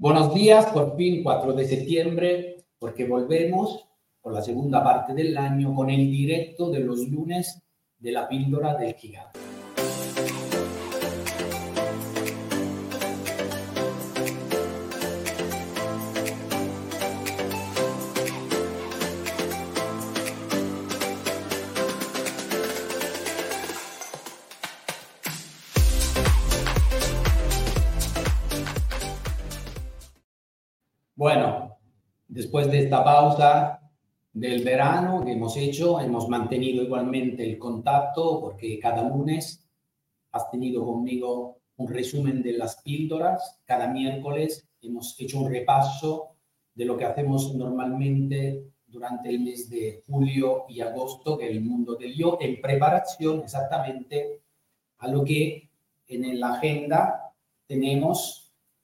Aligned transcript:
Buenos 0.00 0.32
días, 0.32 0.64
por 0.72 0.96
fin 0.96 1.22
4 1.22 1.52
de 1.52 1.68
septiembre, 1.68 2.64
porque 2.78 3.04
volvemos 3.04 3.86
con 4.22 4.32
la 4.32 4.40
segunda 4.40 4.82
parte 4.82 5.12
del 5.12 5.36
año 5.36 5.74
con 5.74 5.90
el 5.90 6.10
directo 6.10 6.70
de 6.70 6.80
los 6.80 7.06
lunes 7.06 7.62
de 7.98 8.10
la 8.10 8.26
píldora 8.26 8.78
del 8.78 8.94
gigante. 8.94 9.38
Bueno, 31.20 31.76
después 32.28 32.70
de 32.70 32.84
esta 32.84 33.04
pausa 33.04 33.78
del 34.32 34.64
verano 34.64 35.22
que 35.22 35.32
hemos 35.32 35.54
hecho, 35.58 36.00
hemos 36.00 36.30
mantenido 36.30 36.82
igualmente 36.82 37.44
el 37.44 37.58
contacto 37.58 38.40
porque 38.40 38.78
cada 38.78 39.06
lunes 39.06 39.68
has 40.32 40.50
tenido 40.50 40.82
conmigo 40.82 41.58
un 41.76 41.88
resumen 41.88 42.42
de 42.42 42.54
las 42.54 42.80
píldoras. 42.80 43.60
Cada 43.66 43.88
miércoles 43.88 44.66
hemos 44.80 45.14
hecho 45.20 45.40
un 45.40 45.50
repaso 45.50 46.36
de 46.74 46.86
lo 46.86 46.96
que 46.96 47.04
hacemos 47.04 47.54
normalmente 47.54 48.70
durante 48.86 49.28
el 49.28 49.40
mes 49.40 49.68
de 49.68 50.02
julio 50.06 50.64
y 50.70 50.80
agosto, 50.80 51.36
que 51.36 51.48
el 51.48 51.60
mundo 51.60 51.96
del 51.96 52.14
yo, 52.14 52.38
en 52.40 52.62
preparación 52.62 53.40
exactamente 53.40 54.40
a 54.96 55.08
lo 55.08 55.22
que 55.22 55.68
en 56.08 56.40
la 56.40 56.54
agenda 56.54 57.34
tenemos 57.66 58.39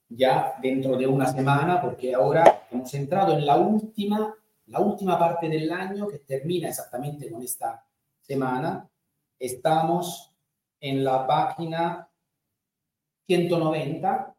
ya 0.09 0.55
dentro 0.61 0.97
de 0.97 1.07
una 1.07 1.27
semana, 1.27 1.81
porque 1.81 2.15
ahora 2.15 2.67
hemos 2.71 2.93
entrado 2.95 3.37
en 3.37 3.45
la 3.45 3.57
última, 3.57 4.35
la 4.67 4.81
última 4.81 5.19
parte 5.19 5.49
del 5.49 5.71
año 5.71 6.07
que 6.09 6.19
termina 6.21 6.69
exactamente 6.69 7.31
con 7.31 7.43
esta 7.43 7.85
semana. 8.21 8.89
Estamos 9.39 10.33
en 10.81 11.05
la 11.05 11.27
página 11.27 12.09
190 13.27 14.37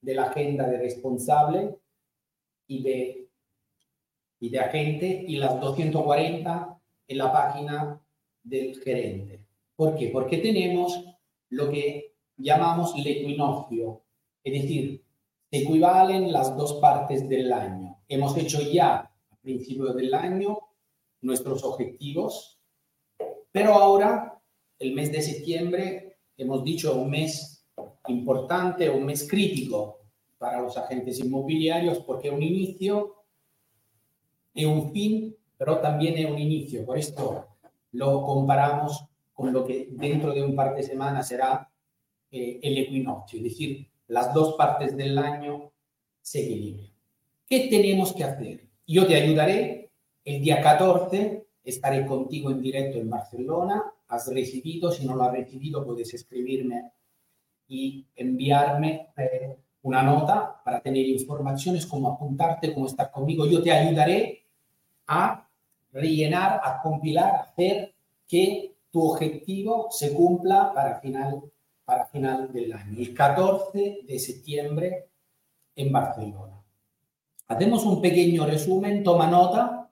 de 0.00 0.14
la 0.14 0.24
agenda 0.24 0.66
de 0.68 0.78
responsable 0.78 1.78
y 2.68 2.82
de, 2.82 3.28
y 4.40 4.50
de 4.50 4.60
agente 4.60 5.24
y 5.26 5.36
las 5.36 5.60
240 5.60 6.80
en 7.08 7.18
la 7.18 7.32
página 7.32 8.00
del 8.42 8.80
gerente. 8.80 9.44
¿Por 9.74 9.96
qué? 9.96 10.08
Porque 10.08 10.38
tenemos 10.38 11.04
lo 11.50 11.70
que 11.70 12.14
llamamos 12.36 12.94
el 12.96 13.06
equinoccio 13.06 14.02
es 14.48 14.62
decir, 14.62 15.04
se 15.50 15.58
equivalen 15.58 16.32
las 16.32 16.56
dos 16.56 16.74
partes 16.74 17.28
del 17.28 17.52
año. 17.52 17.98
Hemos 18.08 18.36
hecho 18.36 18.60
ya 18.60 18.96
a 19.30 19.36
principio 19.40 19.92
del 19.92 20.12
año 20.14 20.58
nuestros 21.20 21.64
objetivos, 21.64 22.58
pero 23.50 23.74
ahora, 23.74 24.40
el 24.78 24.94
mes 24.94 25.10
de 25.10 25.22
septiembre, 25.22 26.18
hemos 26.36 26.62
dicho 26.62 26.94
un 26.94 27.10
mes 27.10 27.66
importante, 28.08 28.88
un 28.90 29.04
mes 29.04 29.28
crítico 29.28 29.98
para 30.38 30.60
los 30.60 30.76
agentes 30.76 31.18
inmobiliarios 31.18 31.98
porque 32.00 32.28
es 32.28 32.34
un 32.34 32.42
inicio 32.42 33.24
y 34.54 34.64
un 34.64 34.92
fin, 34.92 35.36
pero 35.56 35.80
también 35.80 36.16
es 36.18 36.30
un 36.30 36.38
inicio. 36.38 36.84
Por 36.84 36.98
esto 36.98 37.46
lo 37.92 38.22
comparamos 38.22 39.04
con 39.32 39.52
lo 39.52 39.64
que 39.64 39.88
dentro 39.90 40.32
de 40.32 40.42
un 40.42 40.54
par 40.54 40.74
de 40.74 40.82
semanas 40.82 41.28
será 41.28 41.70
eh, 42.30 42.60
el 42.62 42.78
equinoccio, 42.78 43.38
es 43.38 43.44
decir, 43.44 43.88
las 44.08 44.34
dos 44.34 44.54
partes 44.54 44.96
del 44.96 45.16
año 45.18 45.70
se 46.20 46.40
equilibran. 46.44 46.90
¿Qué 47.48 47.68
tenemos 47.70 48.12
que 48.12 48.24
hacer? 48.24 48.66
Yo 48.86 49.06
te 49.06 49.14
ayudaré. 49.14 49.90
El 50.24 50.42
día 50.42 50.60
14 50.60 51.46
estaré 51.64 52.04
contigo 52.04 52.50
en 52.50 52.60
directo 52.60 52.98
en 52.98 53.08
Barcelona. 53.08 53.82
Has 54.08 54.32
recibido, 54.32 54.90
si 54.90 55.06
no 55.06 55.14
lo 55.14 55.24
has 55.24 55.32
recibido, 55.32 55.84
puedes 55.84 56.12
escribirme 56.12 56.92
y 57.68 58.06
enviarme 58.16 59.08
eh, 59.16 59.56
una 59.82 60.02
nota 60.02 60.60
para 60.64 60.80
tener 60.80 61.06
informaciones, 61.06 61.86
cómo 61.86 62.12
apuntarte, 62.12 62.74
cómo 62.74 62.86
estar 62.86 63.10
conmigo. 63.10 63.46
Yo 63.46 63.62
te 63.62 63.72
ayudaré 63.72 64.42
a 65.06 65.48
rellenar, 65.92 66.60
a 66.62 66.80
compilar, 66.82 67.34
a 67.34 67.40
hacer 67.40 67.94
que 68.26 68.74
tu 68.90 69.02
objetivo 69.10 69.88
se 69.90 70.12
cumpla 70.12 70.72
para 70.74 71.00
final 71.00 71.42
final 72.18 72.52
del 72.52 72.72
año, 72.72 72.98
el 72.98 73.14
14 73.14 74.00
de 74.06 74.18
septiembre 74.18 75.10
en 75.76 75.92
Barcelona. 75.92 76.60
Hacemos 77.46 77.84
un 77.84 78.02
pequeño 78.02 78.44
resumen, 78.44 79.04
toma 79.04 79.28
nota 79.28 79.88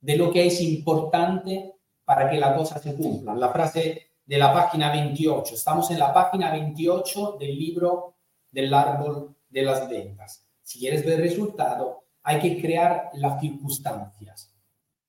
de 0.00 0.16
lo 0.16 0.32
que 0.32 0.46
es 0.46 0.60
importante 0.60 1.76
para 2.04 2.28
que 2.28 2.38
la 2.38 2.56
cosa 2.56 2.80
se 2.80 2.94
cumpla. 2.96 3.34
La 3.34 3.50
frase 3.50 4.08
de 4.26 4.38
la 4.38 4.52
página 4.52 4.90
28. 4.90 5.54
Estamos 5.54 5.90
en 5.92 6.00
la 6.00 6.12
página 6.12 6.50
28 6.50 7.36
del 7.38 7.56
libro 7.56 8.16
del 8.50 8.74
árbol 8.74 9.36
de 9.48 9.62
las 9.62 9.88
ventas. 9.88 10.44
Si 10.62 10.80
quieres 10.80 11.04
ver 11.06 11.20
resultado, 11.20 12.04
hay 12.22 12.40
que 12.40 12.60
crear 12.60 13.10
las 13.14 13.40
circunstancias. 13.40 14.52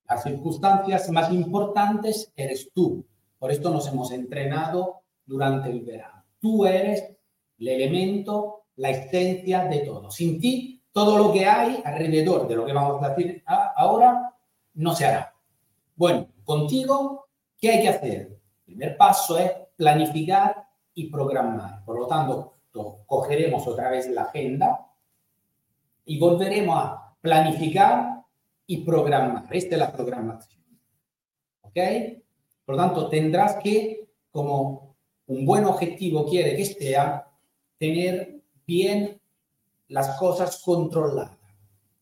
Las 0.08 0.24
circunstancias 0.24 1.10
más 1.10 1.32
importantes 1.32 2.32
eres 2.36 2.72
tú. 2.72 3.04
Por 3.40 3.52
esto 3.52 3.72
nos 3.72 3.88
hemos 3.88 4.12
entrenado 4.12 5.02
durante 5.26 5.72
el 5.72 5.82
verano. 5.82 6.21
Tú 6.42 6.66
eres 6.66 7.16
el 7.60 7.68
elemento, 7.68 8.66
la 8.76 8.90
esencia 8.90 9.64
de 9.66 9.80
todo. 9.80 10.12
Sin 10.12 10.42
ti, 10.42 10.84
todo 10.92 11.18
lo 11.18 11.32
que 11.32 11.46
hay 11.46 11.82
alrededor 11.86 12.48
de 12.48 12.56
lo 12.56 12.66
que 12.66 12.74
vamos 12.74 13.02
a 13.02 13.10
decir 13.10 13.44
ahora 13.46 14.36
no 14.74 14.96
se 14.96 15.06
hará. 15.06 15.34
Bueno, 15.96 16.28
contigo, 16.44 17.28
¿qué 17.58 17.70
hay 17.70 17.82
que 17.84 17.90
hacer? 17.90 18.14
El 18.22 18.40
primer 18.66 18.98
paso 18.98 19.38
es 19.38 19.52
planificar 19.76 20.68
y 20.94 21.10
programar. 21.10 21.86
Por 21.86 22.00
lo 22.00 22.08
tanto, 22.08 22.58
cogeremos 23.06 23.68
otra 23.68 23.90
vez 23.90 24.10
la 24.10 24.24
agenda 24.24 24.88
y 26.06 26.20
volveremos 26.20 26.76
a 26.76 27.16
planificar 27.22 28.24
y 28.66 28.78
programar. 28.84 29.46
Esta 29.52 29.76
es 29.76 29.80
la 29.80 29.92
programación. 29.92 30.64
¿Ok? 31.62 31.78
Por 32.66 32.76
lo 32.76 32.82
tanto, 32.82 33.10
tendrás 33.10 33.56
que, 33.58 34.10
como 34.32 34.91
un 35.32 35.46
buen 35.46 35.64
objetivo 35.64 36.26
quiere 36.26 36.58
que 36.58 36.66
sea 36.66 37.26
tener 37.78 38.42
bien 38.68 39.20
las 39.88 40.18
cosas 40.20 40.62
controladas 40.62 41.38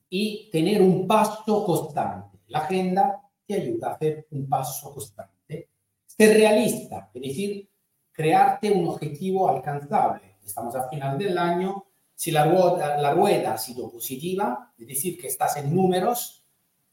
y 0.10 0.50
tener 0.52 0.82
un 0.82 1.08
paso 1.08 1.64
constante. 1.64 2.40
La 2.48 2.60
agenda 2.60 3.22
te 3.46 3.54
ayuda 3.54 3.90
a 3.90 3.94
hacer 3.94 4.28
un 4.32 4.50
paso 4.50 4.92
constante. 4.92 5.70
Ser 6.08 6.38
realista, 6.38 7.12
es 7.14 7.22
decir, 7.22 7.70
crearte 8.12 8.72
un 8.72 8.88
objetivo 8.88 9.48
alcanzable. 9.48 10.38
Estamos 10.44 10.76
al 10.76 10.90
final 10.90 11.18
del 11.20 11.38
año. 11.38 11.86
Si 12.16 12.32
la 12.32 12.46
rueda, 12.46 12.98
la 12.98 13.14
rueda 13.14 13.54
ha 13.54 13.58
sido 13.58 13.92
positiva, 13.92 14.74
es 14.78 14.88
decir, 14.88 15.20
que 15.20 15.28
estás 15.28 15.56
en 15.58 15.74
números, 15.74 16.44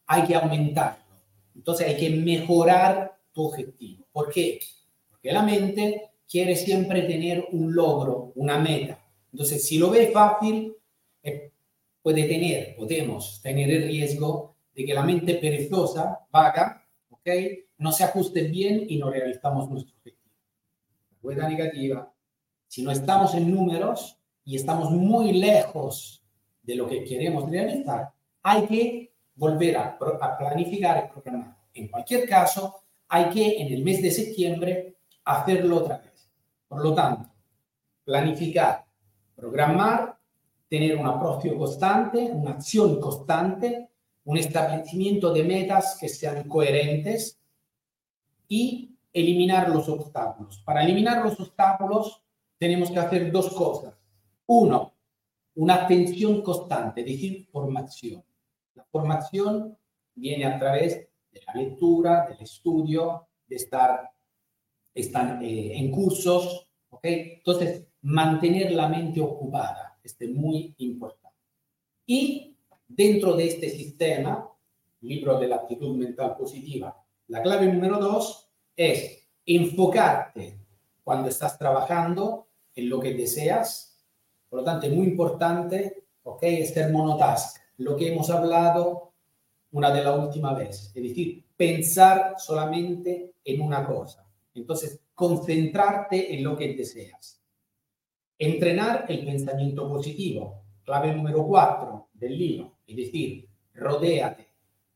hay 0.07 0.25
que 0.25 0.35
aumentarlo. 0.35 1.03
Entonces 1.55 1.89
hay 1.89 1.97
que 1.97 2.11
mejorar 2.11 3.19
tu 3.33 3.47
objetivo. 3.47 4.07
¿Por 4.13 4.31
qué? 4.31 4.61
Porque 5.09 5.33
la 5.33 5.43
mente 5.43 6.11
quiere 6.29 6.57
siempre 6.57 7.03
tener 7.03 7.49
un 7.53 7.75
logro, 7.75 8.33
una 8.35 8.59
meta. 8.59 8.99
Entonces, 9.33 9.67
si 9.67 9.79
lo 9.79 9.91
ve 9.91 10.11
fácil, 10.13 10.75
eh, 11.23 11.53
puede 12.03 12.25
tener, 12.25 12.75
podemos 12.77 13.41
tener 13.43 13.71
el 13.71 13.89
riesgo 13.89 14.57
de 14.75 14.85
que 14.85 14.95
la 14.95 15.03
mente 15.03 15.35
perezosa, 15.35 16.27
vaga, 16.31 16.87
¿ok? 17.11 17.29
No 17.79 17.93
se 17.93 18.05
ajuste 18.05 18.43
bien 18.43 18.85
y 18.89 18.99
no 18.99 19.11
realizamos 19.11 19.71
nuestro 19.71 19.97
objetivo. 19.97 20.31
La 21.11 21.19
rueda 21.23 21.49
negativa, 21.49 22.13
si 22.69 22.83
no 22.83 22.91
estamos 22.91 23.35
en 23.35 23.51
números 23.51 24.19
y 24.45 24.57
estamos 24.57 24.91
muy 24.91 25.33
lejos 25.33 26.23
de 26.63 26.75
lo 26.77 26.87
que 26.87 27.05
queremos 27.05 27.51
realizar, 27.51 28.11
hay 28.43 28.67
que 28.67 29.13
volver 29.35 29.77
a, 29.77 29.99
a 30.21 30.39
planificar 30.39 31.05
y 31.05 31.13
programar. 31.13 31.57
En 31.75 31.89
cualquier 31.89 32.29
caso, 32.29 32.83
hay 33.09 33.31
que 33.31 33.61
en 33.61 33.73
el 33.73 33.83
mes 33.83 34.03
de 34.03 34.11
septiembre 34.11 34.97
hacerlo 35.25 35.79
otra 35.79 35.99
vez. 35.99 36.16
Por 36.69 36.83
lo 36.83 36.95
tanto, 36.95 37.31
planificar, 38.05 38.85
programar, 39.35 40.19
tener 40.69 40.97
un 40.97 41.07
aprocio 41.07 41.57
constante, 41.57 42.31
una 42.33 42.53
acción 42.53 43.01
constante, 43.01 43.91
un 44.25 44.37
establecimiento 44.37 45.33
de 45.33 45.45
metas 45.45 45.97
que 46.01 46.09
sean 46.09 46.49
coherentes 46.49 47.39
y 48.49 48.97
eliminar 49.13 49.69
los 49.69 49.89
obstáculos. 49.89 50.59
Para 50.65 50.83
eliminar 50.83 51.25
los 51.25 51.39
obstáculos 51.39 52.23
tenemos 52.59 52.91
que 52.91 52.99
hacer 52.99 53.31
dos 53.31 53.55
cosas. 53.55 53.95
Uno, 54.47 54.95
una 55.55 55.85
atención 55.85 56.43
constante, 56.43 57.01
es 57.01 57.07
decir, 57.07 57.49
formación. 57.51 58.25
La 58.75 58.85
formación 58.85 59.77
viene 60.15 60.45
a 60.45 60.59
través 60.59 61.09
de 61.33 61.43
la 61.47 61.55
lectura, 61.55 62.27
del 62.27 62.41
estudio, 62.41 63.29
de 63.47 63.57
estar 63.57 64.11
están 64.97 65.45
eh, 65.45 65.77
en 65.79 65.91
cursos, 65.91 66.67
¿ok? 66.89 67.05
Entonces, 67.05 67.87
mantener 68.03 68.73
la 68.73 68.89
mente 68.89 69.21
ocupada, 69.21 69.99
este 70.03 70.25
es 70.25 70.31
muy 70.31 70.75
importante. 70.79 71.37
Y 72.07 72.57
dentro 72.89 73.37
de 73.37 73.47
este 73.47 73.69
sistema, 73.69 74.51
libro 75.03 75.39
de 75.39 75.49
la 75.49 75.57
actitud 75.57 75.95
mental 75.97 76.35
positiva, 76.37 76.97
la 77.29 77.43
clave 77.43 77.67
número 77.67 77.99
dos 77.99 78.49
es 78.75 79.29
enfocarte 79.45 80.59
cuando 81.05 81.29
estás 81.29 81.59
trabajando 81.59 82.49
en 82.75 82.89
lo 82.89 82.99
que 82.99 83.13
deseas. 83.13 83.99
Por 84.49 84.61
lo 84.61 84.65
tanto, 84.65 84.87
es 84.87 84.93
muy 84.93 85.07
importante, 85.07 86.05
¿ok? 86.23 86.43
Es 86.43 86.73
ser 86.73 86.91
monotask, 86.91 87.59
lo 87.79 87.97
que 87.97 88.13
hemos 88.13 88.31
hablado 88.31 89.13
una 89.73 89.91
de 89.91 90.03
la 90.03 90.15
última 90.15 90.55
vez. 90.55 90.93
Es 90.95 91.03
decir, 91.03 91.45
pensar 91.55 92.37
solamente 92.39 93.35
en 93.45 93.61
una 93.61 93.87
cosa. 93.87 94.26
Entonces, 94.57 95.01
concentrarte 95.15 96.35
en 96.35 96.43
lo 96.43 96.57
que 96.57 96.75
deseas. 96.75 97.43
Entrenar 98.39 99.07
el 99.09 99.25
pensamiento 99.25 99.89
positivo, 99.89 100.65
clave 100.83 101.15
número 101.15 101.47
cuatro 101.47 102.09
del 102.13 102.39
libro, 102.39 102.79
es 102.87 102.97
decir, 102.97 103.49
rodéate 103.75 104.49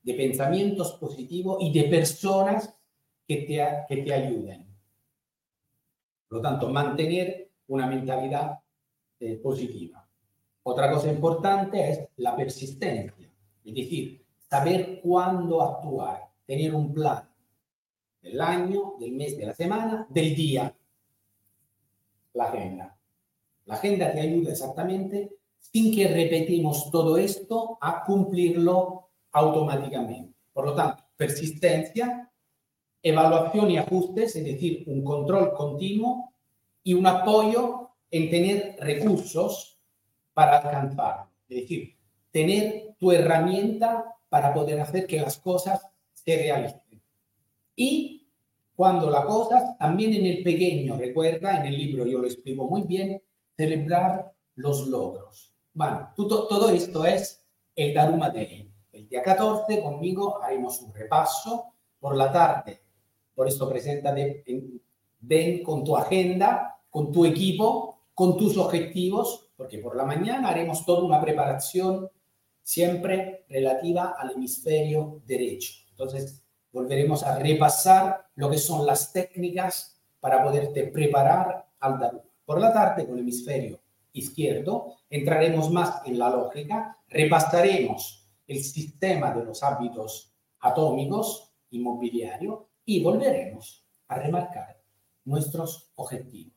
de 0.03 0.15
pensamientos 0.15 0.93
positivos 0.93 1.59
y 1.61 1.73
de 1.73 1.89
personas 1.89 2.75
que 3.27 3.37
te, 3.37 3.67
que 3.89 4.03
te 4.03 4.13
ayuden. 4.13 4.67
Por 6.29 6.39
lo 6.39 6.43
tanto, 6.43 6.69
mantener 6.69 7.51
una 7.69 7.87
mentalidad 7.87 8.59
eh, 9.19 9.37
positiva. 9.37 10.07
Otra 10.63 10.91
cosa 10.91 11.11
importante 11.11 11.91
es 11.91 12.01
la 12.17 12.37
persistencia, 12.37 13.31
es 13.65 13.75
decir, 13.75 14.25
saber 14.39 15.01
cuándo 15.03 15.63
actuar, 15.63 16.31
tener 16.47 16.75
un 16.75 16.93
plan 16.93 17.30
del 18.23 18.41
año, 18.41 18.95
del 18.99 19.13
mes, 19.13 19.37
de 19.37 19.47
la 19.47 19.55
semana, 19.55 20.07
del 20.11 20.35
día. 20.35 20.75
La 22.35 22.45
agenda. 22.45 22.97
La 23.67 23.75
agenda 23.75 24.13
te 24.13 24.21
ayuda 24.21 24.53
exactamente 24.53 25.31
sin 25.59 25.95
que 25.95 26.09
repetimos 26.09 26.91
todo 26.91 27.17
esto 27.17 27.79
a 27.81 28.05
cumplirlo 28.05 29.09
automáticamente. 29.33 30.35
Por 30.53 30.67
lo 30.67 30.75
tanto, 30.75 31.05
persistencia, 31.17 32.31
evaluación 33.03 33.71
y 33.71 33.79
ajustes, 33.79 34.37
es 34.37 34.45
decir, 34.45 34.85
un 34.87 35.05
control 35.05 35.53
continuo 35.55 36.33
y 36.83 36.95
un 36.95 37.07
apoyo 37.07 37.91
en 38.11 38.31
tener 38.31 38.77
recursos 38.81 39.79
para 40.33 40.59
alcanzarlo. 40.59 41.31
Es 41.49 41.63
decir, 41.63 41.97
tener 42.31 42.95
tu 42.99 43.13
herramienta 43.13 44.17
para 44.29 44.53
poder 44.53 44.81
hacer 44.81 45.07
que 45.07 45.21
las 45.21 45.39
cosas 45.39 45.87
se 46.13 46.37
realicen. 46.37 46.81
Y 47.81 48.29
cuando 48.77 49.09
la 49.09 49.25
cosa, 49.25 49.75
también 49.79 50.13
en 50.13 50.27
el 50.27 50.43
pequeño, 50.43 50.99
recuerda, 50.99 51.59
en 51.59 51.65
el 51.73 51.79
libro 51.79 52.05
yo 52.05 52.19
lo 52.19 52.27
explico 52.27 52.69
muy 52.69 52.83
bien, 52.83 53.23
celebrar 53.57 54.35
los 54.57 54.87
logros. 54.87 55.55
Bueno, 55.73 56.13
todo, 56.15 56.47
todo 56.47 56.69
esto 56.69 57.07
es 57.07 57.43
el 57.75 57.95
Daruma 57.95 58.29
Day. 58.29 58.71
El 58.93 59.09
día 59.09 59.23
14 59.23 59.81
conmigo 59.81 60.43
haremos 60.43 60.83
un 60.83 60.93
repaso 60.93 61.73
por 61.99 62.17
la 62.17 62.31
tarde. 62.31 62.83
Por 63.35 63.49
esto 63.49 63.67
presenta 63.67 64.15
ven 65.21 65.63
con 65.63 65.83
tu 65.83 65.97
agenda, 65.97 66.83
con 66.91 67.11
tu 67.11 67.25
equipo, 67.25 68.03
con 68.13 68.37
tus 68.37 68.59
objetivos, 68.59 69.53
porque 69.57 69.79
por 69.79 69.97
la 69.97 70.05
mañana 70.05 70.51
haremos 70.51 70.85
toda 70.85 71.03
una 71.03 71.19
preparación 71.19 72.11
siempre 72.63 73.47
relativa 73.49 74.17
al 74.19 74.33
hemisferio 74.33 75.23
derecho. 75.25 75.73
Entonces, 75.93 76.43
volveremos 76.73 77.23
a 77.23 77.39
repasar 77.39 78.29
lo 78.37 78.51
que 78.51 78.59
son 78.59 78.87
las 78.87 79.13
técnicas 79.13 80.01
para 80.21 80.43
poderte 80.43 80.85
preparar 80.85 81.67
al 81.81 81.99
Daruma. 81.99 82.25
Por 82.45 82.61
la 82.61 82.73
tarde, 82.73 83.07
con 83.07 83.15
el 83.15 83.21
hemisferio 83.21 83.81
izquierdo, 84.13 84.97
entraremos 85.09 85.71
más 85.71 86.03
en 86.05 86.19
la 86.19 86.31
lógica, 86.31 86.99
repasaremos 87.09 88.29
el 88.47 88.63
sistema 88.63 89.33
de 89.33 89.45
los 89.45 89.63
hábitos 89.63 90.33
atómicos 90.61 91.53
inmobiliario 91.71 92.69
y 92.85 93.03
volveremos 93.03 93.87
a 94.09 94.17
remarcar 94.17 94.81
nuestros 95.25 95.93
objetivos. 95.95 96.55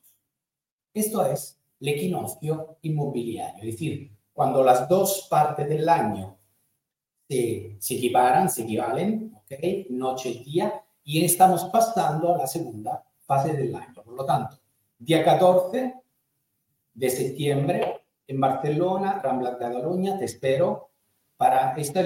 Esto 0.93 1.25
es 1.25 1.59
el 1.79 1.89
equinoccio 1.89 2.77
inmobiliario, 2.81 3.63
es 3.63 3.71
decir, 3.73 4.11
cuando 4.33 4.63
las 4.63 4.89
dos 4.89 5.27
partes 5.29 5.69
del 5.69 5.87
año 5.87 6.37
se, 7.29 7.77
se 7.79 7.95
equiparan, 7.95 8.49
se 8.49 8.63
equivalen, 8.63 9.33
Noche 9.89 10.29
y 10.29 10.43
día, 10.43 10.83
y 11.03 11.23
estamos 11.23 11.65
pasando 11.65 12.33
a 12.33 12.37
la 12.37 12.47
segunda 12.47 13.03
fase 13.25 13.53
del 13.53 13.75
año. 13.75 13.93
Por 14.03 14.13
lo 14.13 14.25
tanto, 14.25 14.57
día 14.97 15.23
14 15.23 15.93
de 16.93 17.09
septiembre 17.09 18.01
en 18.27 18.39
Barcelona, 18.39 19.19
Rambla 19.23 19.57
Cataluña, 19.57 20.17
te 20.17 20.25
espero. 20.25 20.89
Para 21.37 21.73
esta 21.75 22.01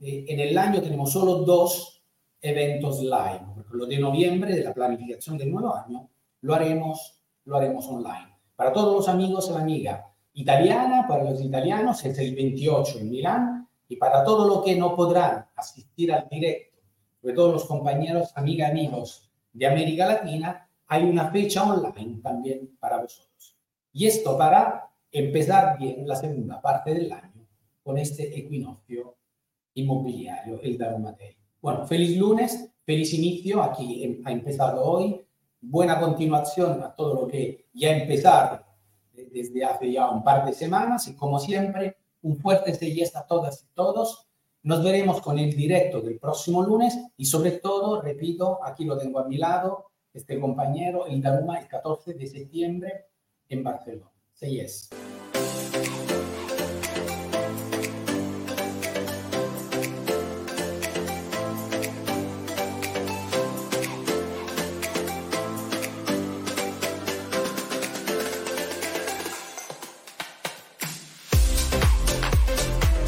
eh, 0.00 0.24
en 0.28 0.40
el 0.40 0.56
año 0.56 0.80
tenemos 0.80 1.12
solo 1.12 1.36
dos 1.38 2.02
eventos 2.40 3.00
live, 3.00 3.42
porque 3.54 3.76
lo 3.76 3.86
de 3.86 3.98
noviembre, 3.98 4.54
de 4.54 4.64
la 4.64 4.72
planificación 4.72 5.36
del 5.36 5.50
nuevo 5.50 5.74
año, 5.74 6.08
lo 6.42 6.54
haremos, 6.54 7.20
lo 7.44 7.56
haremos 7.56 7.86
online. 7.88 8.34
Para 8.54 8.72
todos 8.72 8.94
los 8.94 9.08
amigos 9.08 9.48
y 9.48 9.52
la 9.52 9.60
amiga 9.60 10.14
italiana, 10.34 11.06
para 11.08 11.24
los 11.24 11.42
italianos 11.42 12.04
es 12.04 12.18
el 12.18 12.34
28 12.34 12.98
en 13.00 13.10
Milán, 13.10 13.68
y 13.88 13.96
para 13.96 14.22
todo 14.22 14.46
lo 14.46 14.62
que 14.62 14.76
no 14.76 14.94
podrán 14.94 15.46
asistir 15.56 16.12
al 16.12 16.28
directo 16.28 16.67
de 17.22 17.32
todos 17.32 17.52
los 17.52 17.64
compañeros, 17.64 18.32
amigas, 18.34 18.70
amigos 18.70 19.30
de 19.52 19.66
América 19.66 20.06
Latina, 20.06 20.68
hay 20.86 21.04
una 21.04 21.30
fecha 21.30 21.64
online 21.64 22.20
también 22.22 22.76
para 22.78 22.98
vosotros. 22.98 23.56
Y 23.92 24.06
esto 24.06 24.36
para 24.38 24.90
empezar 25.10 25.78
bien 25.78 26.06
la 26.06 26.16
segunda 26.16 26.60
parte 26.60 26.94
del 26.94 27.12
año 27.12 27.46
con 27.82 27.98
este 27.98 28.38
equinoccio 28.38 29.16
inmobiliario, 29.74 30.60
el 30.62 30.76
Daruma 30.78 31.12
Day. 31.12 31.36
Bueno, 31.60 31.86
feliz 31.86 32.16
lunes, 32.16 32.70
feliz 32.84 33.12
inicio, 33.14 33.62
aquí 33.62 34.22
ha 34.24 34.30
empezado 34.30 34.84
hoy, 34.84 35.24
buena 35.60 35.98
continuación 35.98 36.82
a 36.82 36.94
todo 36.94 37.22
lo 37.22 37.26
que 37.26 37.66
ya 37.72 37.90
ha 37.90 37.98
empezado 37.98 38.64
desde 39.12 39.64
hace 39.64 39.92
ya 39.92 40.10
un 40.10 40.22
par 40.22 40.46
de 40.46 40.52
semanas 40.52 41.08
y 41.08 41.16
como 41.16 41.38
siempre, 41.38 41.96
un 42.22 42.36
fuerte 42.36 42.74
sellesta 42.74 43.20
a 43.20 43.26
todas 43.26 43.62
y 43.62 43.74
todos 43.74 44.27
nos 44.68 44.84
veremos 44.84 45.22
con 45.22 45.38
el 45.38 45.56
directo 45.56 46.02
del 46.02 46.18
próximo 46.18 46.62
lunes 46.62 46.94
y 47.16 47.24
sobre 47.24 47.52
todo, 47.52 48.02
repito, 48.02 48.62
aquí 48.62 48.84
lo 48.84 48.98
tengo 48.98 49.18
a 49.18 49.26
mi 49.26 49.38
lado, 49.38 49.86
este 50.12 50.38
compañero, 50.38 51.06
el 51.06 51.22
Daruma, 51.22 51.58
el 51.58 51.66
14 51.66 52.12
de 52.12 52.26
septiembre 52.26 53.06
en 53.48 53.64
Barcelona. 53.64 54.12
Sí 54.34 54.60
es. 54.60 54.90